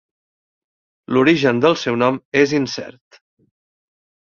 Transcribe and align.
L'origen 1.17 1.61
del 1.67 1.79
seu 1.85 2.01
nom 2.05 2.21
és 2.43 2.59
incert. 2.65 3.23